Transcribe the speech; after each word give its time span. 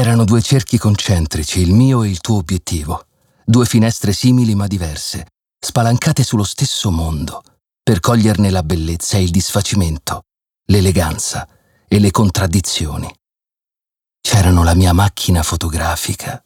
Erano 0.00 0.24
due 0.24 0.40
cerchi 0.40 0.78
concentrici, 0.78 1.60
il 1.60 1.74
mio 1.74 2.02
e 2.02 2.08
il 2.08 2.20
tuo 2.20 2.38
obiettivo. 2.38 3.04
Due 3.44 3.66
finestre 3.66 4.14
simili 4.14 4.54
ma 4.54 4.66
diverse, 4.66 5.26
spalancate 5.58 6.22
sullo 6.22 6.42
stesso 6.42 6.90
mondo, 6.90 7.42
per 7.82 8.00
coglierne 8.00 8.48
la 8.48 8.62
bellezza 8.62 9.18
e 9.18 9.24
il 9.24 9.30
disfacimento, 9.30 10.22
l'eleganza 10.68 11.46
e 11.86 11.98
le 11.98 12.10
contraddizioni. 12.10 13.14
C'erano 14.22 14.64
la 14.64 14.74
mia 14.74 14.94
macchina 14.94 15.42
fotografica 15.42 16.42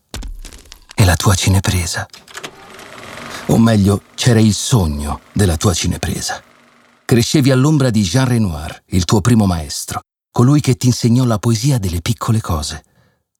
e 0.92 1.04
la 1.04 1.14
tua 1.14 1.36
cinepresa. 1.36 2.08
O 3.46 3.56
meglio, 3.56 4.02
c'era 4.16 4.40
il 4.40 4.52
sogno 4.52 5.20
della 5.32 5.56
tua 5.56 5.74
cinepresa. 5.74 6.42
Crescevi 7.04 7.52
all'ombra 7.52 7.90
di 7.90 8.02
Jean 8.02 8.26
Renoir, 8.26 8.82
il 8.86 9.04
tuo 9.04 9.20
primo 9.20 9.46
maestro, 9.46 10.00
colui 10.32 10.60
che 10.60 10.74
ti 10.74 10.88
insegnò 10.88 11.24
la 11.24 11.38
poesia 11.38 11.78
delle 11.78 12.00
piccole 12.00 12.40
cose 12.40 12.82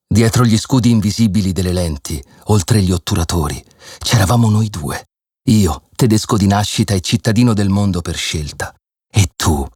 Dietro 0.06 0.44
gli 0.44 0.58
scudi 0.58 0.90
invisibili 0.90 1.52
delle 1.52 1.72
lenti, 1.72 2.22
oltre 2.44 2.80
gli 2.80 2.92
otturatori, 2.92 3.62
c'eravamo 3.98 4.48
noi 4.48 4.68
due. 4.70 5.08
Io, 5.48 5.88
tedesco 5.96 6.36
di 6.36 6.46
nascita 6.46 6.94
e 6.94 7.00
cittadino 7.00 7.52
del 7.52 7.68
mondo 7.68 8.00
per 8.00 8.16
scelta. 8.16 8.74
E 9.10 9.30
tu, 9.34 9.66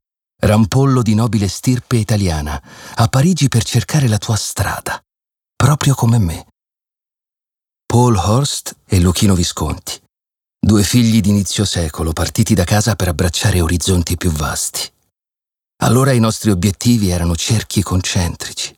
rampollo 0.41 1.03
di 1.03 1.15
nobile 1.15 1.49
stirpe 1.49 1.97
italiana, 1.97 2.63
a 2.95 3.09
Parigi 3.09 3.49
per 3.49 3.65
cercare 3.65 4.07
la 4.07 4.19
tua 4.19 4.37
strada, 4.37 5.03
proprio 5.57 5.95
come 5.95 6.19
me. 6.19 6.47
Paul 7.85 8.17
Horst 8.17 8.77
e 8.87 9.01
Luchino 9.01 9.35
Visconti, 9.35 10.01
due 10.61 10.83
figli 10.85 11.21
d'inizio 11.21 11.65
secolo 11.65 12.13
partiti 12.13 12.55
da 12.55 12.65
casa 12.65 12.95
per 12.95 13.09
abbracciare 13.09 13.61
orizzonti 13.61 14.17
più 14.17 14.31
vasti. 14.31 14.89
Allora 15.81 16.13
i 16.13 16.21
nostri 16.21 16.51
obiettivi 16.51 17.09
erano 17.09 17.35
cerchi 17.35 17.83
concentrici 17.83 18.78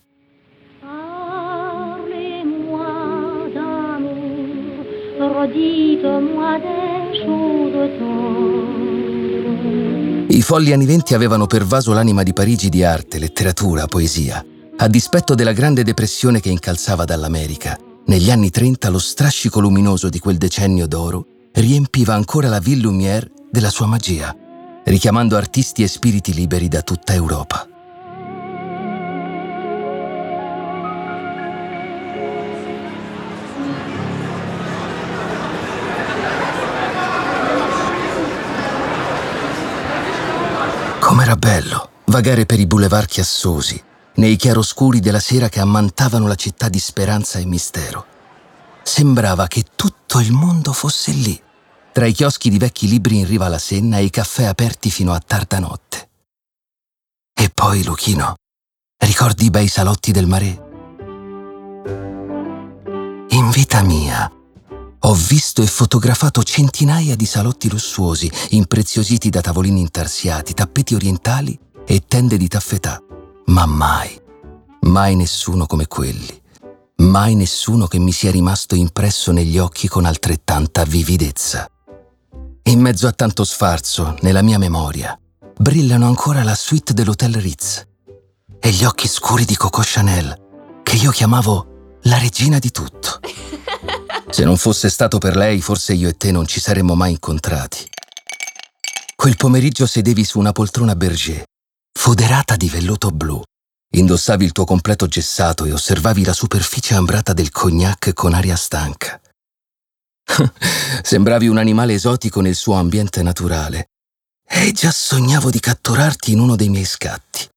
I 10.27 10.41
folli 10.41 10.73
anni 10.73 10.85
venti 10.85 11.13
avevano 11.13 11.45
pervaso 11.45 11.93
l'anima 11.93 12.23
di 12.23 12.33
Parigi 12.33 12.69
di 12.69 12.83
arte, 12.83 13.19
letteratura, 13.19 13.85
poesia. 13.85 14.45
A 14.77 14.87
dispetto 14.87 15.35
della 15.35 15.51
grande 15.51 15.83
depressione 15.83 16.39
che 16.39 16.49
incalzava 16.49 17.05
dall'America, 17.05 17.77
negli 18.05 18.31
anni 18.31 18.49
30 18.49 18.89
lo 18.89 18.99
strascico 18.99 19.59
luminoso 19.59 20.09
di 20.09 20.19
quel 20.19 20.37
decennio 20.37 20.87
d'oro 20.87 21.25
riempiva 21.53 22.13
ancora 22.13 22.47
la 22.47 22.59
Ville 22.59 22.81
Lumière 22.81 23.29
della 23.49 23.69
sua 23.69 23.85
magia, 23.85 24.35
richiamando 24.83 25.35
artisti 25.35 25.83
e 25.83 25.87
spiriti 25.87 26.33
liberi 26.33 26.67
da 26.67 26.81
tutta 26.81 27.13
Europa. 27.13 27.70
Vagare 42.21 42.45
per 42.45 42.59
i 42.59 42.67
boulevard 42.67 43.07
chiassosi, 43.07 43.83
nei 44.17 44.35
chiaroscuri 44.35 44.99
della 44.99 45.19
sera 45.19 45.49
che 45.49 45.59
ammantavano 45.59 46.27
la 46.27 46.35
città 46.35 46.69
di 46.69 46.77
speranza 46.77 47.39
e 47.39 47.45
mistero. 47.45 48.05
Sembrava 48.83 49.47
che 49.47 49.65
tutto 49.75 50.19
il 50.19 50.31
mondo 50.31 50.71
fosse 50.71 51.13
lì, 51.13 51.41
tra 51.91 52.05
i 52.05 52.13
chioschi 52.13 52.51
di 52.51 52.59
vecchi 52.59 52.87
libri 52.87 53.17
in 53.17 53.25
riva 53.25 53.47
alla 53.47 53.57
Senna 53.57 53.97
e 53.97 54.03
i 54.03 54.11
caffè 54.11 54.43
aperti 54.43 54.91
fino 54.91 55.13
a 55.13 55.19
tarda 55.19 55.57
notte. 55.57 56.09
E 57.33 57.49
poi, 57.49 57.83
Luchino, 57.83 58.35
ricordi 58.99 59.45
i 59.45 59.49
bei 59.49 59.67
salotti 59.67 60.11
del 60.11 60.27
mare? 60.27 60.69
In 63.29 63.49
vita 63.49 63.81
mia 63.81 64.31
ho 65.03 65.13
visto 65.15 65.63
e 65.63 65.65
fotografato 65.65 66.43
centinaia 66.43 67.15
di 67.15 67.25
salotti 67.25 67.67
lussuosi, 67.67 68.31
impreziositi 68.49 69.31
da 69.31 69.41
tavolini 69.41 69.79
intarsiati, 69.79 70.53
tappeti 70.53 70.93
orientali 70.93 71.69
e 71.91 72.03
tende 72.07 72.37
di 72.37 72.47
taffetà. 72.47 73.03
Ma 73.47 73.65
mai, 73.65 74.17
mai 74.83 75.17
nessuno 75.17 75.65
come 75.65 75.87
quelli. 75.87 76.41
Mai 76.99 77.35
nessuno 77.35 77.87
che 77.87 77.99
mi 77.99 78.13
sia 78.13 78.31
rimasto 78.31 78.75
impresso 78.75 79.33
negli 79.33 79.57
occhi 79.57 79.89
con 79.89 80.05
altrettanta 80.05 80.85
vividezza. 80.85 81.69
In 82.63 82.79
mezzo 82.79 83.07
a 83.07 83.11
tanto 83.11 83.43
sfarzo, 83.43 84.15
nella 84.21 84.41
mia 84.41 84.57
memoria, 84.57 85.19
brillano 85.57 86.07
ancora 86.07 86.43
la 86.43 86.55
suite 86.55 86.93
dell'Hotel 86.93 87.33
Ritz 87.33 87.85
e 88.61 88.69
gli 88.69 88.85
occhi 88.85 89.09
scuri 89.09 89.43
di 89.43 89.57
Coco 89.57 89.81
Chanel, 89.83 90.79
che 90.83 90.95
io 90.95 91.11
chiamavo 91.11 91.97
la 92.03 92.17
regina 92.17 92.57
di 92.57 92.71
tutto. 92.71 93.19
Se 94.31 94.45
non 94.45 94.55
fosse 94.55 94.89
stato 94.89 95.17
per 95.17 95.35
lei, 95.35 95.59
forse 95.59 95.91
io 95.91 96.07
e 96.07 96.15
te 96.15 96.31
non 96.31 96.47
ci 96.47 96.61
saremmo 96.61 96.95
mai 96.95 97.11
incontrati. 97.11 97.89
Quel 99.13 99.35
pomeriggio 99.35 99.85
sedevi 99.85 100.23
su 100.23 100.39
una 100.39 100.53
poltrona 100.53 100.95
berger, 100.95 101.49
foderata 101.93 102.55
di 102.55 102.69
velluto 102.69 103.09
blu. 103.09 103.41
Indossavi 103.93 104.45
il 104.45 104.51
tuo 104.51 104.65
completo 104.65 105.07
gessato 105.07 105.65
e 105.65 105.73
osservavi 105.73 106.23
la 106.23 106.33
superficie 106.33 106.95
ambrata 106.95 107.33
del 107.33 107.51
cognac 107.51 108.13
con 108.13 108.33
aria 108.33 108.55
stanca. 108.55 109.19
Sembravi 111.03 111.47
un 111.47 111.57
animale 111.57 111.93
esotico 111.93 112.41
nel 112.41 112.55
suo 112.55 112.75
ambiente 112.75 113.21
naturale. 113.21 113.87
E 114.47 114.71
già 114.71 114.91
sognavo 114.91 115.49
di 115.49 115.59
catturarti 115.59 116.31
in 116.31 116.39
uno 116.39 116.55
dei 116.55 116.69
miei 116.69 116.85
scatti. 116.85 117.47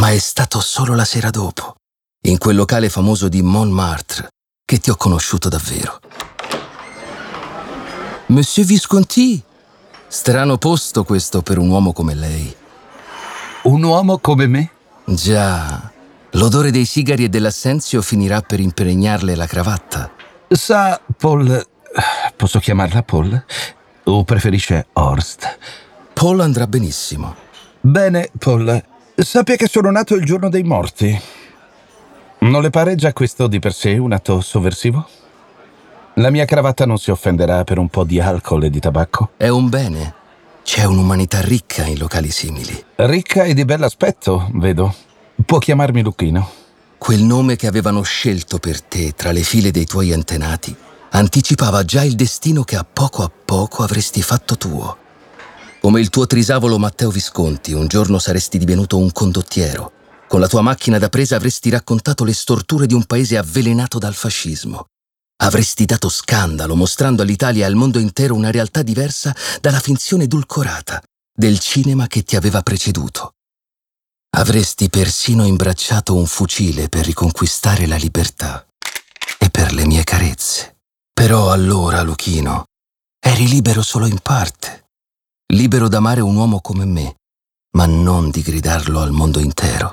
Ma 0.00 0.10
è 0.10 0.18
stato 0.18 0.60
solo 0.60 0.94
la 0.94 1.04
sera 1.04 1.30
dopo, 1.30 1.74
in 2.26 2.38
quel 2.38 2.56
locale 2.56 2.88
famoso 2.88 3.28
di 3.28 3.42
Montmartre, 3.42 4.28
che 4.64 4.78
ti 4.78 4.90
ho 4.90 4.96
conosciuto 4.96 5.48
davvero. 5.48 6.00
Monsieur 8.26 8.68
Visconti, 8.68 9.42
strano 10.06 10.58
posto 10.58 11.02
questo 11.02 11.42
per 11.42 11.58
un 11.58 11.70
uomo 11.70 11.92
come 11.92 12.14
lei. 12.14 12.54
Un 13.68 13.82
uomo 13.82 14.16
come 14.16 14.46
me? 14.46 14.70
Già, 15.04 15.92
l'odore 16.30 16.70
dei 16.70 16.86
sigari 16.86 17.24
e 17.24 17.28
dell'assenzio 17.28 18.00
finirà 18.00 18.40
per 18.40 18.60
impregnarle 18.60 19.34
la 19.34 19.44
cravatta. 19.44 20.10
Sa, 20.48 20.98
Paul... 21.14 21.66
Posso 22.34 22.60
chiamarla 22.60 23.02
Paul? 23.02 23.44
O 24.04 24.24
preferisce 24.24 24.86
Horst? 24.94 25.58
Paul 26.14 26.40
andrà 26.40 26.66
benissimo. 26.66 27.34
Bene, 27.78 28.30
Paul. 28.38 28.82
Sappia 29.14 29.56
che 29.56 29.68
sono 29.68 29.90
nato 29.90 30.14
il 30.14 30.24
giorno 30.24 30.48
dei 30.48 30.62
morti. 30.62 31.20
Non 32.38 32.62
le 32.62 32.70
pare 32.70 32.94
già 32.94 33.12
questo 33.12 33.48
di 33.48 33.58
per 33.58 33.74
sé 33.74 33.98
un 33.98 34.12
atto 34.12 34.40
sovversivo? 34.40 35.06
La 36.14 36.30
mia 36.30 36.46
cravatta 36.46 36.86
non 36.86 36.96
si 36.96 37.10
offenderà 37.10 37.64
per 37.64 37.76
un 37.76 37.90
po' 37.90 38.04
di 38.04 38.18
alcol 38.18 38.64
e 38.64 38.70
di 38.70 38.80
tabacco? 38.80 39.32
È 39.36 39.48
un 39.48 39.68
bene. 39.68 40.17
C'è 40.70 40.84
un'umanità 40.84 41.40
ricca 41.40 41.86
in 41.86 41.96
locali 41.96 42.30
simili. 42.30 42.84
Ricca 42.96 43.44
e 43.44 43.54
di 43.54 43.64
bell'aspetto, 43.64 44.50
vedo. 44.52 44.94
Può 45.46 45.56
chiamarmi 45.56 46.02
Lucchino. 46.02 46.46
Quel 46.98 47.22
nome 47.22 47.56
che 47.56 47.66
avevano 47.66 48.02
scelto 48.02 48.58
per 48.58 48.82
te 48.82 49.14
tra 49.16 49.32
le 49.32 49.40
file 49.40 49.70
dei 49.70 49.86
tuoi 49.86 50.12
antenati 50.12 50.76
anticipava 51.12 51.86
già 51.86 52.04
il 52.04 52.14
destino 52.16 52.64
che 52.64 52.76
a 52.76 52.84
poco 52.84 53.22
a 53.22 53.30
poco 53.30 53.82
avresti 53.82 54.20
fatto 54.20 54.58
tuo. 54.58 54.98
Come 55.80 56.00
il 56.00 56.10
tuo 56.10 56.26
trisavolo 56.26 56.78
Matteo 56.78 57.08
Visconti, 57.08 57.72
un 57.72 57.86
giorno 57.86 58.18
saresti 58.18 58.58
divenuto 58.58 58.98
un 58.98 59.10
condottiero, 59.10 59.92
Con 60.28 60.38
la 60.38 60.48
tua 60.48 60.60
macchina 60.60 60.98
da 60.98 61.08
presa 61.08 61.36
avresti 61.36 61.70
raccontato 61.70 62.24
le 62.24 62.34
storture 62.34 62.84
di 62.84 62.92
un 62.92 63.04
paese 63.04 63.38
avvelenato 63.38 63.98
dal 63.98 64.12
fascismo. 64.12 64.88
Avresti 65.40 65.84
dato 65.84 66.08
scandalo 66.08 66.74
mostrando 66.74 67.22
all'Italia 67.22 67.62
e 67.62 67.68
al 67.68 67.76
mondo 67.76 67.98
intero 67.98 68.34
una 68.34 68.50
realtà 68.50 68.82
diversa 68.82 69.34
dalla 69.60 69.78
finzione 69.78 70.24
edulcorata 70.24 71.00
del 71.32 71.60
cinema 71.60 72.08
che 72.08 72.24
ti 72.24 72.34
aveva 72.34 72.62
preceduto. 72.62 73.34
Avresti 74.36 74.90
persino 74.90 75.46
imbracciato 75.46 76.14
un 76.16 76.26
fucile 76.26 76.88
per 76.88 77.04
riconquistare 77.04 77.86
la 77.86 77.96
libertà 77.96 78.66
e 79.38 79.48
per 79.48 79.72
le 79.72 79.86
mie 79.86 80.02
carezze. 80.02 80.78
Però 81.12 81.52
allora, 81.52 82.02
Luchino, 82.02 82.66
eri 83.20 83.48
libero 83.48 83.82
solo 83.82 84.06
in 84.06 84.18
parte, 84.18 84.88
libero 85.52 85.88
d'amare 85.88 86.20
un 86.20 86.34
uomo 86.34 86.60
come 86.60 86.84
me, 86.84 87.16
ma 87.76 87.86
non 87.86 88.30
di 88.30 88.42
gridarlo 88.42 89.00
al 89.00 89.12
mondo 89.12 89.38
intero. 89.38 89.92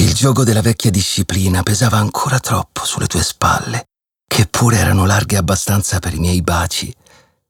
Il 0.00 0.14
gioco 0.14 0.42
della 0.42 0.62
vecchia 0.62 0.90
disciplina 0.90 1.62
pesava 1.62 1.98
ancora 1.98 2.38
troppo 2.40 2.84
sulle 2.84 3.06
tue 3.06 3.22
spalle, 3.22 3.87
che 4.38 4.46
pure 4.46 4.76
erano 4.76 5.04
larghe 5.04 5.36
abbastanza 5.36 5.98
per 5.98 6.14
i 6.14 6.20
miei 6.20 6.42
baci 6.42 6.94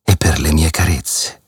e 0.02 0.17
per 0.17 0.40
le 0.40 0.55
mie 0.55 0.70
carezze. 0.70 1.43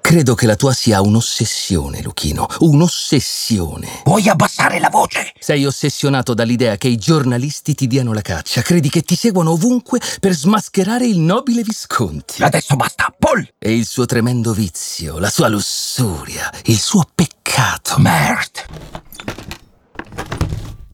Credo 0.00 0.34
che 0.34 0.46
la 0.46 0.56
tua 0.56 0.72
sia 0.72 1.00
un'ossessione, 1.00 2.02
Luchino, 2.02 2.48
un'ossessione. 2.58 4.00
Puoi 4.02 4.28
abbassare 4.28 4.80
la 4.80 4.88
voce? 4.88 5.32
Sei 5.38 5.64
ossessionato 5.66 6.34
dall'idea 6.34 6.76
che 6.76 6.88
i 6.88 6.96
giornalisti 6.96 7.76
ti 7.76 7.86
diano 7.86 8.12
la 8.12 8.22
caccia, 8.22 8.62
credi 8.62 8.90
che 8.90 9.02
ti 9.02 9.14
seguano 9.14 9.52
ovunque 9.52 10.00
per 10.18 10.32
smascherare 10.32 11.06
il 11.06 11.20
nobile 11.20 11.62
Visconti. 11.62 12.42
Adesso 12.42 12.74
basta, 12.74 13.14
Paul! 13.16 13.48
E 13.56 13.72
il 13.72 13.86
suo 13.86 14.04
tremendo 14.04 14.52
vizio, 14.52 15.20
la 15.20 15.30
sua 15.30 15.46
lussuria, 15.46 16.52
il 16.64 16.80
suo 16.80 17.06
peccato. 17.14 17.98
Mert! 17.98 18.66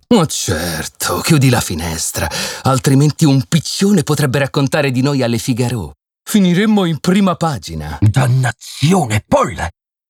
Oh 0.08 0.26
certo, 0.26 1.20
chiudi 1.20 1.48
la 1.48 1.60
finestra, 1.60 2.28
altrimenti 2.62 3.24
un 3.24 3.42
piccione 3.48 4.02
potrebbe 4.02 4.38
raccontare 4.38 4.90
di 4.90 5.02
noi 5.02 5.22
alle 5.22 5.38
Figaro. 5.38 5.94
Finiremmo 6.22 6.84
in 6.84 6.98
prima 7.00 7.36
pagina. 7.36 7.98
Dannazione, 8.00 9.24
Paul! 9.26 9.66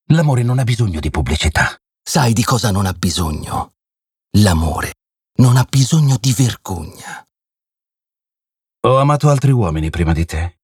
L'amore 0.09 0.43
non 0.43 0.59
ha 0.59 0.65
bisogno 0.65 1.01
di 1.01 1.11
pubblicità. 1.11 1.77
Sai 2.03 2.33
di 2.33 2.45
cosa 2.45 2.71
non 2.71 2.87
ha 2.87 2.93
bisogno? 2.93 3.73
L'amore 4.39 4.93
non 5.37 5.57
ha 5.57 5.67
bisogno 5.69 6.17
di 6.21 6.33
vergogna. 6.33 7.27
Ho 8.87 8.99
amato 8.99 9.31
altri 9.31 9.51
uomini 9.51 9.91
prima 9.91 10.13
di 10.13 10.25
te. 10.25 10.59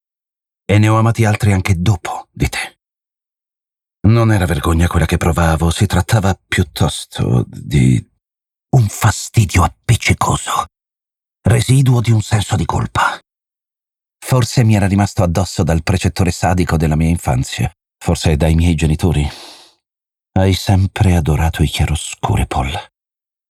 E 0.65 0.79
ne 0.79 0.89
ho 0.89 0.99
amati 0.99 1.25
altri 1.25 1.53
anche 1.53 1.81
dopo 1.81 2.29
di 2.31 2.49
te. 2.49 2.79
Non 4.03 4.33
era 4.33 4.45
vergogna 4.45 4.87
quella 4.87 5.07
che 5.07 5.17
provavo, 5.17 5.71
si 5.71 5.87
trattava 5.87 6.39
piuttosto 6.47 7.45
di 7.49 8.10
un 8.71 8.89
fastidio 8.89 9.65
appiccicoso, 9.65 10.67
residuo 11.43 12.01
di 12.01 12.13
un 12.13 12.23
senso 12.23 12.55
di 12.55 12.65
colpa. 12.65 13.19
Forse 14.25 14.63
mi 14.63 14.77
era 14.77 14.87
rimasto 14.87 15.23
addosso 15.23 15.65
dal 15.65 15.83
precettore 15.83 16.31
sadico 16.31 16.77
della 16.77 16.95
mia 16.95 17.09
infanzia, 17.09 17.71
forse 17.99 18.37
dai 18.37 18.55
miei 18.55 18.75
genitori. 18.75 19.29
Hai 20.33 20.55
sempre 20.55 21.17
adorato 21.17 21.63
i 21.63 21.67
chiaroscuri, 21.67 22.47
Paul. 22.47 22.73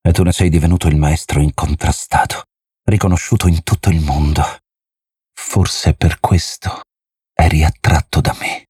E 0.02 0.12
tu 0.12 0.22
ne 0.22 0.32
sei 0.32 0.48
divenuto 0.48 0.88
il 0.88 0.96
maestro 0.96 1.42
incontrastato, 1.42 2.44
riconosciuto 2.84 3.46
in 3.46 3.62
tutto 3.62 3.90
il 3.90 4.00
mondo. 4.00 4.42
Forse 5.34 5.92
per 5.92 6.18
questo 6.20 6.80
eri 7.34 7.62
attratto 7.62 8.22
da 8.22 8.34
me. 8.40 8.64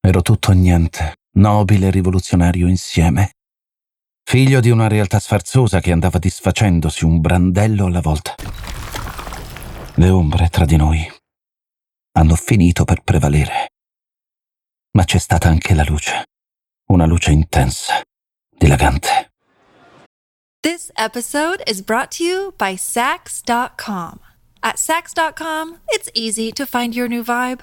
Ero 0.00 0.20
tutto 0.20 0.50
o 0.50 0.54
niente, 0.54 1.16
nobile 1.38 1.86
e 1.86 1.90
rivoluzionario 1.90 2.68
insieme. 2.68 3.32
Figlio 4.24 4.60
di 4.60 4.70
una 4.70 4.88
realtà 4.88 5.18
sfarzosa 5.18 5.80
che 5.80 5.92
andava 5.92 6.18
disfacendosi 6.18 7.04
un 7.04 7.20
brandello 7.20 7.86
alla 7.86 8.00
volta. 8.00 8.34
Le 9.96 10.08
ombre 10.08 10.48
tra 10.48 10.64
di 10.64 10.76
noi 10.76 11.06
hanno 12.12 12.34
finito 12.34 12.84
per 12.84 13.02
prevalere. 13.02 13.72
Ma 14.92 15.04
c'è 15.04 15.18
stata 15.18 15.48
anche 15.48 15.74
la 15.74 15.84
luce, 15.84 16.24
una 16.88 17.06
luce 17.06 17.30
intensa, 17.30 18.00
dilagante. 18.48 19.30
This 20.62 20.92
episode 20.96 21.62
is 21.66 21.82
brought 21.82 22.16
to 22.16 22.24
you 22.24 22.52
by 22.56 22.76
Sax.com. 22.76 24.20
At 24.62 24.78
Sax.com, 24.78 25.78
it's 25.88 26.08
easy 26.14 26.52
to 26.52 26.64
find 26.66 26.94
your 26.94 27.08
new 27.08 27.24
vibe. 27.24 27.62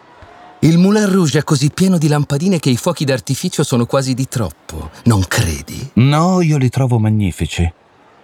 Il 0.63 0.77
Moulin 0.77 1.11
Rouge 1.11 1.39
è 1.39 1.43
così 1.43 1.71
pieno 1.71 1.97
di 1.97 2.07
lampadine 2.07 2.59
che 2.59 2.69
i 2.69 2.77
fuochi 2.77 3.03
d'artificio 3.03 3.63
sono 3.63 3.87
quasi 3.87 4.13
di 4.13 4.27
troppo, 4.27 4.91
non 5.05 5.25
credi? 5.27 5.89
No, 5.93 6.39
io 6.41 6.57
li 6.57 6.69
trovo 6.69 6.99
magnifici. 6.99 7.67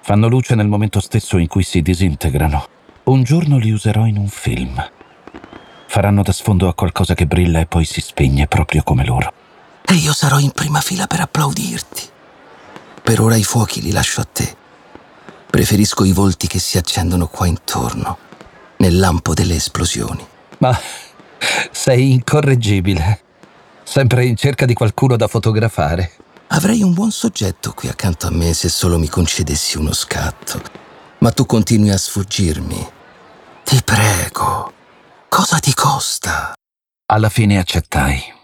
Fanno 0.01 0.27
luce 0.27 0.53
nel 0.53 0.67
momento 0.67 0.99
stesso 0.99 1.39
in 1.39 1.47
cui 1.47 1.63
si 1.63 1.81
disintegrano. 1.81 2.67
Un 3.05 3.23
giorno 3.23 3.57
li 3.57 3.71
userò 3.71 4.05
in 4.05 4.17
un 4.17 4.27
film. 4.27 4.87
Faranno 5.87 6.21
da 6.21 6.31
sfondo 6.31 6.67
a 6.67 6.75
qualcosa 6.75 7.15
che 7.15 7.25
brilla 7.25 7.59
e 7.59 7.65
poi 7.65 7.85
si 7.85 8.01
spegne 8.01 8.45
proprio 8.45 8.83
come 8.83 9.03
loro. 9.03 9.33
E 9.83 9.95
io 9.95 10.13
sarò 10.13 10.37
in 10.37 10.51
prima 10.51 10.79
fila 10.79 11.07
per 11.07 11.21
applaudirti. 11.21 12.03
Per 13.01 13.19
ora 13.19 13.35
i 13.35 13.43
fuochi 13.43 13.81
li 13.81 13.91
lascio 13.91 14.21
a 14.21 14.27
te. 14.31 14.55
Preferisco 15.49 16.03
i 16.03 16.11
volti 16.11 16.45
che 16.45 16.59
si 16.59 16.77
accendono 16.77 17.25
qua 17.25 17.47
intorno, 17.47 18.17
nel 18.77 18.99
lampo 18.99 19.33
delle 19.33 19.55
esplosioni. 19.55 20.23
Ma 20.59 20.77
sei 21.71 22.11
incorreggibile. 22.11 23.21
Sempre 23.83 24.25
in 24.25 24.35
cerca 24.35 24.65
di 24.65 24.73
qualcuno 24.73 25.15
da 25.15 25.27
fotografare. 25.27 26.11
Avrei 26.47 26.81
un 26.81 26.93
buon 26.93 27.11
soggetto 27.11 27.73
qui 27.73 27.89
accanto 27.89 28.27
a 28.27 28.31
me 28.31 28.53
se 28.53 28.69
solo 28.69 28.97
mi 28.97 29.07
concedessi 29.07 29.77
uno 29.77 29.93
scatto. 29.93 30.61
Ma 31.19 31.31
tu 31.31 31.45
continui 31.45 31.89
a 31.89 31.97
sfuggirmi. 31.97 32.91
Ti 33.63 33.81
prego, 33.83 34.73
cosa 35.27 35.59
ti 35.59 35.73
costa? 35.73 36.53
Alla 37.07 37.29
fine 37.29 37.57
accettai. 37.57 38.35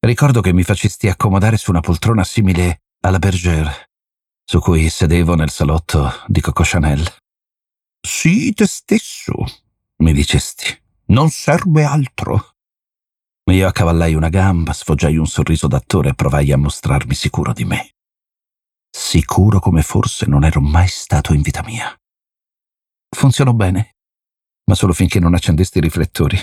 Ricordo 0.00 0.40
che 0.40 0.52
mi 0.52 0.62
facesti 0.62 1.08
accomodare 1.08 1.56
su 1.56 1.70
una 1.70 1.80
poltrona 1.80 2.24
simile 2.24 2.80
alla 3.00 3.18
Bergère, 3.18 3.90
su 4.44 4.58
cui 4.60 4.88
sedevo 4.88 5.34
nel 5.34 5.50
salotto 5.50 6.22
di 6.26 6.40
Coco 6.40 6.62
Chanel. 6.64 7.06
Sii 8.00 8.52
te 8.54 8.66
stesso, 8.66 9.32
mi 9.98 10.12
dicesti. 10.12 10.80
Non 11.10 11.28
serve 11.28 11.82
altro. 11.82 12.54
Io 13.50 13.66
accavallai 13.66 14.14
una 14.14 14.28
gamba, 14.28 14.72
sfoggiai 14.72 15.16
un 15.16 15.26
sorriso 15.26 15.66
d'attore 15.66 16.10
e 16.10 16.14
provai 16.14 16.52
a 16.52 16.56
mostrarmi 16.56 17.14
sicuro 17.14 17.52
di 17.52 17.64
me. 17.64 17.94
Sicuro 18.88 19.58
come 19.58 19.82
forse 19.82 20.26
non 20.26 20.44
ero 20.44 20.60
mai 20.60 20.86
stato 20.86 21.32
in 21.32 21.42
vita 21.42 21.64
mia. 21.64 21.92
Funzionò 23.08 23.52
bene, 23.52 23.96
ma 24.66 24.76
solo 24.76 24.92
finché 24.92 25.18
non 25.18 25.34
accendesti 25.34 25.78
i 25.78 25.80
riflettori. 25.80 26.38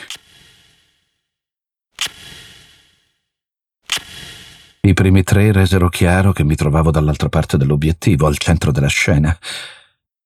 I 4.82 4.94
primi 4.94 5.24
tre 5.24 5.54
resero 5.54 5.88
chiaro 5.88 6.34
che 6.34 6.44
mi 6.44 6.56
trovavo 6.56 6.92
dall'altra 6.92 7.30
parte 7.30 7.56
dell'obiettivo, 7.56 8.28
al 8.28 8.38
centro 8.38 8.74
della 8.74 8.88
scena. 8.88 9.38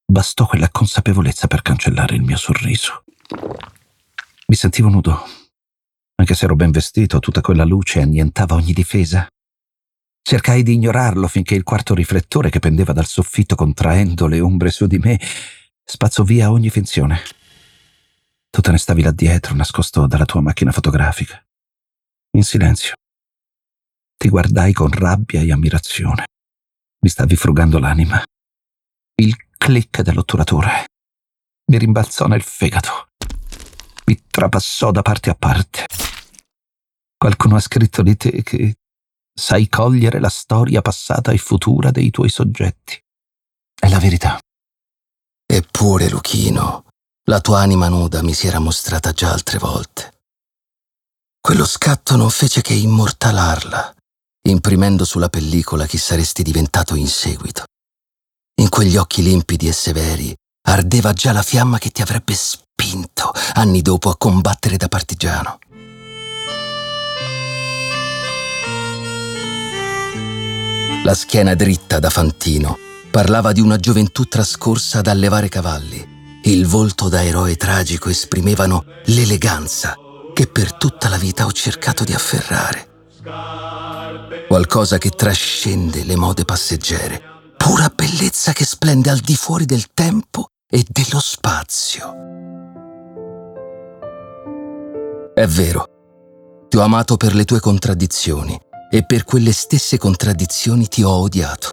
Bastò 0.03 0.47
quella 0.47 0.69
consapevolezza 0.69 1.45
per 1.45 1.61
cancellare 1.61 2.15
il 2.15 2.23
mio 2.23 2.37
sorriso. 2.37 3.03
Mi 4.51 4.57
sentivo 4.57 4.89
nudo. 4.89 5.23
Anche 6.15 6.35
se 6.35 6.43
ero 6.43 6.57
ben 6.57 6.71
vestito, 6.71 7.19
tutta 7.19 7.39
quella 7.39 7.63
luce 7.63 8.01
annientava 8.01 8.55
ogni 8.55 8.73
difesa. 8.73 9.25
Cercai 10.21 10.61
di 10.61 10.73
ignorarlo 10.73 11.29
finché 11.29 11.55
il 11.55 11.63
quarto 11.63 11.93
riflettore 11.93 12.49
che 12.49 12.59
pendeva 12.59 12.91
dal 12.91 13.05
soffitto 13.05 13.55
contraendo 13.55 14.27
le 14.27 14.41
ombre 14.41 14.69
su 14.69 14.87
di 14.87 14.97
me 14.97 15.17
spazzò 15.85 16.23
via 16.23 16.51
ogni 16.51 16.69
finzione. 16.69 17.21
Tu 18.49 18.59
te 18.59 18.71
ne 18.71 18.77
stavi 18.77 19.03
là 19.03 19.11
dietro, 19.11 19.55
nascosto 19.55 20.05
dalla 20.05 20.25
tua 20.25 20.41
macchina 20.41 20.73
fotografica. 20.73 21.41
In 22.31 22.43
silenzio. 22.43 22.95
Ti 24.17 24.27
guardai 24.27 24.73
con 24.73 24.91
rabbia 24.91 25.39
e 25.39 25.49
ammirazione. 25.49 26.25
Mi 26.99 27.09
stavi 27.09 27.37
frugando 27.37 27.79
l'anima. 27.79 28.21
Il 29.15 29.33
click 29.57 30.01
dell'otturatore 30.01 30.87
mi 31.71 31.77
rimbalzò 31.77 32.27
nel 32.27 32.41
fegato. 32.41 33.10
Mi 34.05 34.21
trapassò 34.29 34.91
da 34.91 35.01
parte 35.01 35.29
a 35.29 35.35
parte. 35.35 35.85
Qualcuno 37.17 37.55
ha 37.55 37.59
scritto 37.59 38.01
di 38.01 38.17
te 38.17 38.41
che 38.43 38.75
sai 39.33 39.69
cogliere 39.69 40.19
la 40.19 40.29
storia 40.29 40.81
passata 40.81 41.31
e 41.31 41.37
futura 41.37 41.91
dei 41.91 42.09
tuoi 42.09 42.29
soggetti. 42.29 42.99
È 43.79 43.87
la 43.89 43.99
verità. 43.99 44.39
Eppure, 45.45 46.09
Luchino, 46.09 46.85
la 47.25 47.39
tua 47.41 47.59
anima 47.59 47.87
nuda 47.89 48.23
mi 48.23 48.33
si 48.33 48.47
era 48.47 48.59
mostrata 48.59 49.11
già 49.11 49.31
altre 49.31 49.59
volte. 49.59 50.19
Quello 51.39 51.65
scatto 51.65 52.15
non 52.15 52.29
fece 52.29 52.61
che 52.61 52.73
immortalarla, 52.73 53.95
imprimendo 54.47 55.05
sulla 55.05 55.29
pellicola 55.29 55.85
chi 55.85 55.97
saresti 55.97 56.43
diventato 56.43 56.95
in 56.95 57.07
seguito. 57.07 57.63
In 58.61 58.69
quegli 58.69 58.95
occhi 58.97 59.23
limpidi 59.23 59.67
e 59.67 59.73
severi 59.73 60.35
ardeva 60.63 61.13
già 61.13 61.31
la 61.31 61.41
fiamma 61.41 61.77
che 61.77 61.89
ti 61.89 62.01
avrebbe 62.01 62.33
spinto 62.33 63.31
anni 63.53 63.81
dopo 63.81 64.09
a 64.09 64.17
combattere 64.17 64.77
da 64.77 64.87
partigiano. 64.87 65.59
La 71.03 71.15
schiena 71.15 71.55
dritta 71.55 71.97
da 71.99 72.11
fantino 72.11 72.77
parlava 73.09 73.51
di 73.51 73.59
una 73.59 73.77
gioventù 73.77 74.25
trascorsa 74.25 74.99
ad 74.99 75.07
allevare 75.07 75.49
cavalli. 75.49 76.39
Il 76.43 76.65
volto 76.67 77.09
da 77.09 77.23
eroe 77.23 77.55
tragico 77.55 78.09
esprimevano 78.09 78.85
l'eleganza 79.05 79.95
che 80.33 80.47
per 80.47 80.73
tutta 80.73 81.09
la 81.09 81.17
vita 81.17 81.45
ho 81.45 81.51
cercato 81.51 82.03
di 82.03 82.13
afferrare. 82.13 82.89
Qualcosa 84.47 84.97
che 84.97 85.09
trascende 85.09 86.03
le 86.03 86.15
mode 86.15 86.45
passeggere, 86.45 87.30
pura 87.63 87.91
bellezza 87.93 88.53
che 88.53 88.65
splende 88.65 89.11
al 89.11 89.19
di 89.19 89.35
fuori 89.35 89.65
del 89.65 89.93
tempo 89.93 90.47
e 90.67 90.83
dello 90.89 91.19
spazio. 91.19 92.11
È 95.35 95.45
vero, 95.45 95.85
ti 96.69 96.77
ho 96.77 96.81
amato 96.81 97.17
per 97.17 97.35
le 97.35 97.45
tue 97.45 97.59
contraddizioni 97.59 98.59
e 98.89 99.05
per 99.05 99.25
quelle 99.25 99.51
stesse 99.51 99.99
contraddizioni 99.99 100.87
ti 100.87 101.03
ho 101.03 101.11
odiato. 101.11 101.69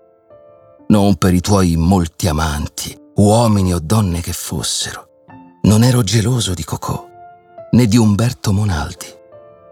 Non 0.89 1.17
per 1.17 1.33
i 1.33 1.41
tuoi 1.41 1.77
molti 1.77 2.29
amanti, 2.29 2.95
uomini 3.15 3.73
o 3.73 3.81
donne 3.81 4.21
che 4.21 4.35
fossero. 4.35 5.07
Non 5.63 5.83
ero 5.83 6.03
geloso 6.03 6.53
di 6.53 6.65
Cocò, 6.65 7.09
né 7.71 7.87
di 7.87 7.97
Umberto 7.97 8.53
Monaldi. 8.53 9.07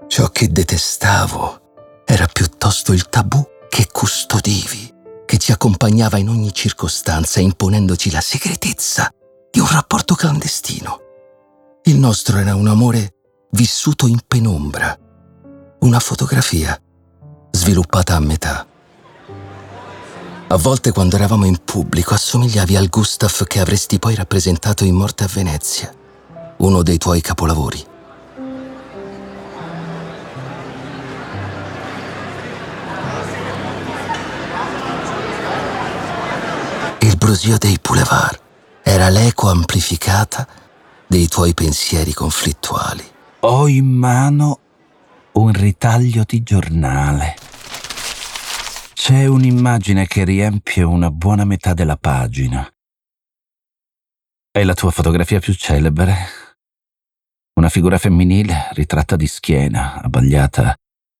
Ciò 0.08 0.30
che 0.30 0.48
detestavo 0.48 2.04
era 2.06 2.26
piuttosto 2.26 2.94
il 2.94 3.06
tabù 3.10 3.46
che 3.68 3.88
custodivi, 3.92 4.94
che 5.26 5.36
ci 5.36 5.52
accompagnava 5.52 6.16
in 6.16 6.30
ogni 6.30 6.54
circostanza, 6.54 7.40
imponendoci 7.40 8.10
la 8.10 8.22
segretezza 8.22 9.10
di 9.50 9.60
un 9.60 9.66
rapporto 9.70 10.14
clandestino. 10.14 11.00
Il 11.82 11.98
nostro 11.98 12.38
era 12.38 12.54
un 12.54 12.68
amore 12.68 13.14
vissuto 13.50 14.06
in 14.06 14.20
penombra, 14.26 14.96
una 15.80 15.98
fotografia 15.98 16.80
sviluppata 17.50 18.16
a 18.16 18.20
metà. 18.20 18.66
A 20.48 20.56
volte 20.56 20.92
quando 20.92 21.16
eravamo 21.16 21.44
in 21.44 21.58
pubblico 21.64 22.14
assomigliavi 22.14 22.76
al 22.76 22.88
Gustav 22.88 23.44
che 23.46 23.60
avresti 23.60 23.98
poi 23.98 24.14
rappresentato 24.14 24.84
in 24.84 24.94
Morte 24.94 25.24
a 25.24 25.30
Venezia, 25.32 25.92
uno 26.58 26.82
dei 26.82 26.98
tuoi 26.98 27.20
capolavori. 27.20 27.94
Il 37.00 37.16
brusio 37.16 37.58
dei 37.58 37.78
boulevard 37.80 38.40
era 38.82 39.08
l'eco 39.08 39.48
amplificata 39.48 40.46
dei 41.06 41.28
tuoi 41.28 41.54
pensieri 41.54 42.12
conflittuali. 42.12 43.04
Ho 43.40 43.68
in 43.68 43.86
mano 43.86 44.60
un 45.32 45.52
ritaglio 45.52 46.24
di 46.26 46.42
giornale. 46.42 47.36
C'è 48.94 49.26
un'immagine 49.26 50.06
che 50.06 50.24
riempie 50.24 50.82
una 50.82 51.10
buona 51.10 51.44
metà 51.44 51.74
della 51.74 51.96
pagina. 51.96 52.68
È 54.50 54.64
la 54.64 54.74
tua 54.74 54.90
fotografia 54.90 55.38
più 55.38 55.54
celebre. 55.54 56.16
Una 57.54 57.68
figura 57.68 57.98
femminile 57.98 58.68
ritratta 58.72 59.16
di 59.16 59.26
schiena, 59.26 60.00
abbagliata 60.02 60.74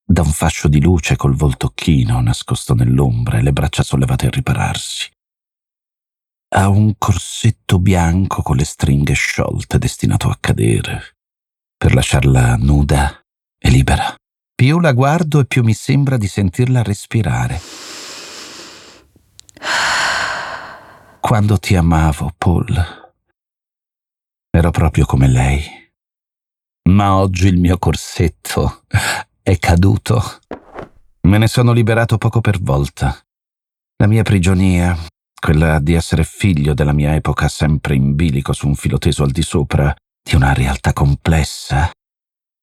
da 0.09 0.23
un 0.23 0.33
fascio 0.33 0.68
di 0.68 0.80
luce 0.80 1.16
col 1.16 1.35
volto 1.35 1.73
chino 1.75 2.21
nascosto 2.21 2.75
nell'ombra 2.75 3.38
e 3.38 3.42
le 3.42 3.52
braccia 3.52 3.83
sollevate 3.83 4.26
a 4.26 4.30
ripararsi. 4.30 5.11
Ha 6.48 6.68
un 6.68 6.94
corsetto 6.96 7.78
bianco 7.78 8.42
con 8.42 8.56
le 8.56 8.64
stringhe 8.64 9.14
sciolte 9.14 9.78
destinato 9.78 10.28
a 10.28 10.36
cadere, 10.38 11.16
per 11.76 11.92
lasciarla 11.92 12.56
nuda 12.56 13.20
è 13.58 13.68
libera. 13.68 14.14
Più 14.54 14.78
la 14.78 14.92
guardo 14.92 15.40
e 15.40 15.44
più 15.44 15.62
mi 15.62 15.74
sembra 15.74 16.16
di 16.16 16.28
sentirla 16.28 16.82
respirare. 16.82 17.60
Quando 21.20 21.58
ti 21.58 21.74
amavo, 21.74 22.32
Paul, 22.38 23.12
ero 24.50 24.70
proprio 24.70 25.04
come 25.04 25.28
lei. 25.28 25.64
Ma 26.90 27.16
oggi 27.16 27.48
il 27.48 27.58
mio 27.58 27.78
corsetto 27.78 28.84
è 29.42 29.58
caduto. 29.58 30.22
Me 31.22 31.38
ne 31.38 31.48
sono 31.48 31.72
liberato 31.72 32.16
poco 32.16 32.40
per 32.40 32.60
volta. 32.60 33.18
La 33.96 34.06
mia 34.06 34.22
prigionia, 34.22 34.96
quella 35.46 35.78
di 35.78 35.94
essere 35.94 36.24
figlio 36.24 36.74
della 36.74 36.92
mia 36.92 37.14
epoca 37.14 37.46
sempre 37.46 37.94
in 37.94 38.16
bilico 38.16 38.52
su 38.52 38.66
un 38.66 38.74
filo 38.74 38.98
teso 38.98 39.22
al 39.22 39.30
di 39.30 39.42
sopra 39.42 39.94
di 40.20 40.34
una 40.34 40.52
realtà 40.52 40.92
complessa, 40.92 41.88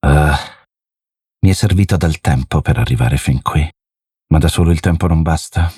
uh, 0.06 0.32
mi 1.40 1.50
è 1.50 1.54
servito 1.54 1.96
del 1.96 2.20
tempo 2.20 2.60
per 2.62 2.78
arrivare 2.78 3.16
fin 3.16 3.42
qui, 3.42 3.66
ma 4.34 4.38
da 4.38 4.50
solo 4.50 4.72
il 4.72 4.82
tempo 4.82 5.08
non 5.08 5.22
basta. 5.22 5.72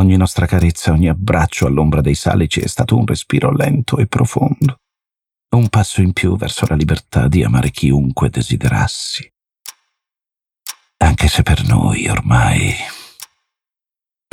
Ogni 0.00 0.16
nostra 0.16 0.46
carezza, 0.46 0.90
ogni 0.90 1.08
abbraccio 1.08 1.68
all'ombra 1.68 2.00
dei 2.00 2.16
salici 2.16 2.58
è 2.58 2.66
stato 2.66 2.96
un 2.96 3.06
respiro 3.06 3.52
lento 3.52 3.98
e 3.98 4.08
profondo, 4.08 4.78
un 5.54 5.68
passo 5.68 6.00
in 6.02 6.12
più 6.12 6.36
verso 6.36 6.66
la 6.68 6.74
libertà 6.74 7.28
di 7.28 7.44
amare 7.44 7.70
chiunque 7.70 8.30
desiderassi. 8.30 9.30
Anche 10.96 11.28
se 11.28 11.44
per 11.44 11.64
noi 11.68 12.08
ormai 12.08 12.98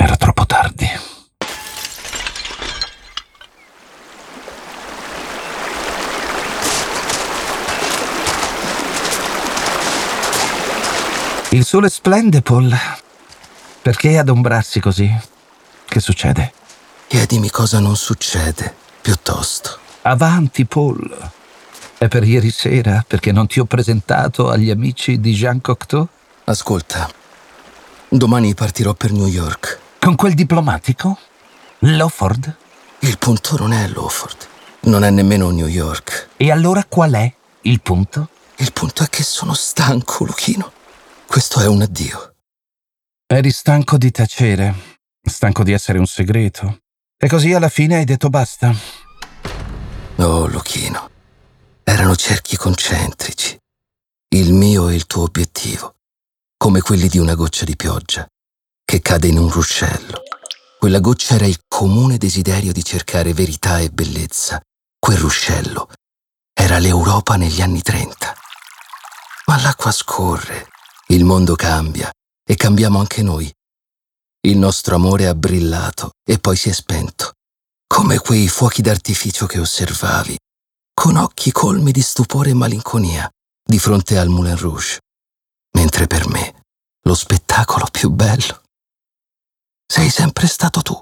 era 0.00 0.16
troppo 0.16 0.46
tardi. 0.46 0.86
Il 11.50 11.64
sole 11.64 11.88
splende, 11.88 12.42
Paul. 12.42 12.76
Perché 13.80 14.18
adombrarsi 14.18 14.80
così? 14.80 15.10
Che 15.86 15.98
succede? 15.98 16.52
Chiedimi 17.06 17.48
cosa 17.48 17.78
non 17.78 17.96
succede, 17.96 18.74
piuttosto. 19.00 19.78
Avanti, 20.02 20.66
Paul. 20.66 21.30
È 21.96 22.06
per 22.06 22.24
ieri 22.24 22.50
sera, 22.50 23.02
perché 23.06 23.32
non 23.32 23.46
ti 23.46 23.60
ho 23.60 23.64
presentato 23.64 24.50
agli 24.50 24.68
amici 24.68 25.20
di 25.20 25.32
Jean 25.32 25.62
Cocteau? 25.62 26.06
Ascolta, 26.44 27.08
domani 28.10 28.52
partirò 28.52 28.92
per 28.92 29.12
New 29.12 29.26
York. 29.26 29.78
Con 30.00 30.16
quel 30.16 30.34
diplomatico? 30.34 31.18
Lawford? 31.78 32.56
Il 32.98 33.16
punto 33.16 33.56
non 33.56 33.72
è 33.72 33.88
Lawford, 33.88 34.46
non 34.80 35.02
è 35.02 35.08
nemmeno 35.08 35.48
New 35.48 35.66
York. 35.66 36.28
E 36.36 36.50
allora 36.50 36.84
qual 36.86 37.12
è 37.12 37.32
il 37.62 37.80
punto? 37.80 38.28
Il 38.56 38.70
punto 38.74 39.02
è 39.02 39.08
che 39.08 39.22
sono 39.22 39.54
stanco, 39.54 40.24
Luchino. 40.24 40.72
Questo 41.28 41.60
è 41.60 41.66
un 41.66 41.82
addio. 41.82 42.36
Eri 43.26 43.50
stanco 43.50 43.98
di 43.98 44.10
tacere, 44.10 44.98
stanco 45.22 45.62
di 45.62 45.72
essere 45.72 45.98
un 45.98 46.06
segreto. 46.06 46.80
E 47.18 47.28
così 47.28 47.52
alla 47.52 47.68
fine 47.68 47.96
hai 47.96 48.06
detto 48.06 48.30
basta. 48.30 48.74
Oh, 50.16 50.46
Luchino, 50.46 51.10
erano 51.84 52.16
cerchi 52.16 52.56
concentrici. 52.56 53.58
Il 54.30 54.54
mio 54.54 54.88
e 54.88 54.94
il 54.94 55.06
tuo 55.06 55.24
obiettivo, 55.24 55.96
come 56.56 56.80
quelli 56.80 57.08
di 57.08 57.18
una 57.18 57.34
goccia 57.34 57.66
di 57.66 57.76
pioggia 57.76 58.26
che 58.82 59.00
cade 59.02 59.28
in 59.28 59.36
un 59.36 59.50
ruscello. 59.50 60.22
Quella 60.78 60.98
goccia 60.98 61.34
era 61.34 61.46
il 61.46 61.60
comune 61.68 62.16
desiderio 62.16 62.72
di 62.72 62.82
cercare 62.82 63.34
verità 63.34 63.80
e 63.80 63.90
bellezza. 63.90 64.62
Quel 64.98 65.18
ruscello 65.18 65.90
era 66.54 66.78
l'Europa 66.78 67.36
negli 67.36 67.60
anni 67.60 67.82
Trenta. 67.82 68.34
Ma 69.44 69.60
l'acqua 69.60 69.92
scorre 69.92 70.68
il 71.10 71.24
mondo 71.24 71.54
cambia 71.54 72.10
e 72.46 72.54
cambiamo 72.54 72.98
anche 72.98 73.22
noi. 73.22 73.50
Il 74.40 74.58
nostro 74.58 74.94
amore 74.94 75.26
ha 75.26 75.34
brillato 75.34 76.10
e 76.22 76.38
poi 76.38 76.56
si 76.56 76.68
è 76.68 76.72
spento, 76.72 77.32
come 77.86 78.18
quei 78.18 78.48
fuochi 78.48 78.82
d'artificio 78.82 79.46
che 79.46 79.58
osservavi, 79.58 80.38
con 80.92 81.16
occhi 81.16 81.50
colmi 81.50 81.92
di 81.92 82.02
stupore 82.02 82.50
e 82.50 82.54
malinconia, 82.54 83.28
di 83.62 83.78
fronte 83.78 84.18
al 84.18 84.28
Moulin 84.28 84.56
Rouge, 84.56 84.98
mentre 85.76 86.06
per 86.06 86.28
me 86.28 86.62
lo 87.02 87.14
spettacolo 87.14 87.86
più 87.90 88.10
bello 88.10 88.62
sei 89.90 90.10
sempre 90.10 90.46
stato 90.46 90.82
tu. 90.82 91.00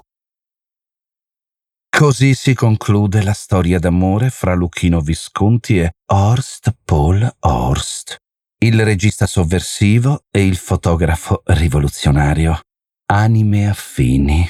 Così 1.89 2.33
si 2.33 2.53
conclude 2.53 3.21
la 3.23 3.33
storia 3.33 3.79
d'amore 3.79 4.29
fra 4.29 4.53
Luchino 4.53 5.01
Visconti 5.01 5.79
e 5.79 5.95
Horst 6.05 6.73
Paul 6.85 7.35
Horst 7.39 8.17
il 8.59 8.83
regista 8.83 9.27
sovversivo 9.27 10.23
e 10.31 10.45
il 10.45 10.57
fotografo 10.57 11.41
rivoluzionario. 11.45 12.59
Anime 13.05 13.69
affini. 13.69 14.49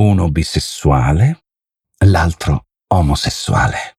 Uno 0.00 0.30
bisessuale 0.30 1.44
l'altro 2.04 2.66
omosessuale. 2.88 3.96